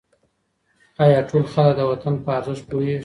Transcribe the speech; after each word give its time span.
آیا 1.03 1.19
ټول 1.29 1.43
خلک 1.53 1.73
د 1.77 1.81
وطن 1.91 2.13
په 2.23 2.29
ارزښت 2.39 2.63
پوهېږي؟ 2.69 2.97